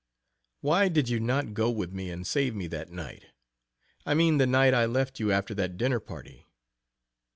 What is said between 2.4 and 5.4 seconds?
me that night? I mean the night I left you